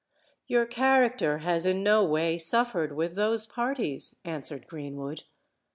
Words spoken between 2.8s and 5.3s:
with those parties," answered Greenwood.